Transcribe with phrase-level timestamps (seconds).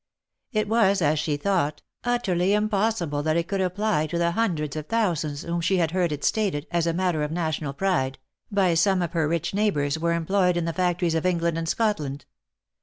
[0.51, 4.87] It was, as she thought, utterly impossible that it could apply to the hundreds of
[4.87, 8.17] thousands whom she had heard it stated, as a matter of national pride,
[8.51, 12.25] by some of her rich neighbours, were employed in the factories of England and Scotland.